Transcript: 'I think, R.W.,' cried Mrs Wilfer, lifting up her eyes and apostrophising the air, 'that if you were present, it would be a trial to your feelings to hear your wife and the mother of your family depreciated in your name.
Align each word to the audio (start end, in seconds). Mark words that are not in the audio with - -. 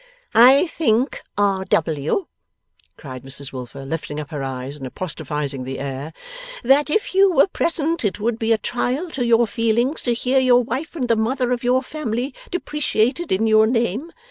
'I 0.33 0.65
think, 0.65 1.21
R.W.,' 1.37 2.25
cried 2.97 3.23
Mrs 3.23 3.53
Wilfer, 3.53 3.85
lifting 3.85 4.19
up 4.19 4.31
her 4.31 4.41
eyes 4.41 4.75
and 4.75 4.87
apostrophising 4.87 5.63
the 5.63 5.77
air, 5.77 6.11
'that 6.63 6.89
if 6.89 7.13
you 7.13 7.31
were 7.31 7.45
present, 7.45 8.03
it 8.03 8.19
would 8.19 8.39
be 8.39 8.51
a 8.51 8.57
trial 8.57 9.11
to 9.11 9.23
your 9.23 9.45
feelings 9.45 10.01
to 10.01 10.15
hear 10.15 10.39
your 10.39 10.63
wife 10.63 10.95
and 10.95 11.07
the 11.07 11.15
mother 11.15 11.51
of 11.51 11.63
your 11.63 11.83
family 11.83 12.33
depreciated 12.49 13.31
in 13.31 13.45
your 13.45 13.67
name. 13.67 14.11